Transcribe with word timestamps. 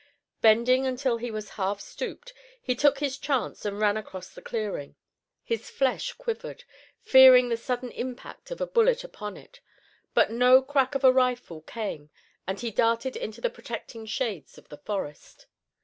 Bending 0.41 0.87
until 0.87 1.17
he 1.17 1.29
was 1.29 1.49
half 1.61 1.79
stooped, 1.79 2.33
he 2.59 2.73
took 2.73 2.97
his 2.97 3.19
chance 3.19 3.65
and 3.65 3.79
ran 3.79 3.97
across 3.97 4.29
the 4.33 4.41
clearing. 4.41 4.95
His 5.43 5.69
flesh 5.69 6.13
quivered, 6.13 6.63
fearing 7.03 7.49
the 7.49 7.55
sudden 7.55 7.91
impact 7.91 8.49
of 8.49 8.59
a 8.59 8.65
bullet 8.65 9.03
upon 9.03 9.37
it, 9.37 9.61
but 10.15 10.31
no 10.31 10.63
crack 10.63 10.95
of 10.95 11.03
a 11.03 11.13
rifle 11.13 11.61
came 11.61 12.09
and 12.47 12.59
he 12.61 12.71
darted 12.71 13.15
into 13.15 13.41
the 13.41 13.51
protecting 13.51 14.07
shades 14.07 14.57
of 14.57 14.69
the 14.69 14.77
forest. 14.79 15.45